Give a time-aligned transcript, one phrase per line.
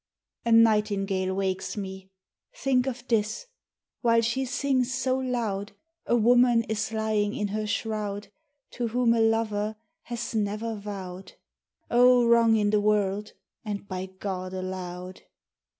[0.45, 2.09] 79 A NIGHTINGALE wakes me.
[2.55, 3.41] Think of this!
[3.41, 3.45] ■
[4.01, 5.73] While she sings so loud,
[6.07, 8.29] A woman is lying in her shroud
[8.71, 9.75] To whom a lover
[10.05, 11.33] has never vowed:
[11.91, 13.33] O wrong in the world,
[13.63, 15.21] and by God allowed